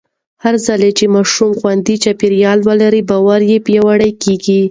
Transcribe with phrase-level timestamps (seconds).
[0.43, 4.59] هرځل چې ماشومان خوندي چاپېریال ولري، باور یې پیاوړی کېږي.